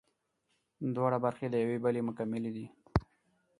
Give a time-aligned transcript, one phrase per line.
[0.95, 2.65] دواړه برخې د یوې بلې مکملې دي